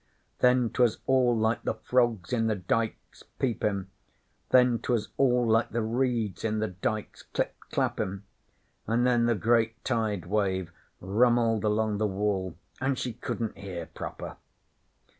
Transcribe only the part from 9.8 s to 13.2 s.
Tide wave rummelled along the Wall, an' she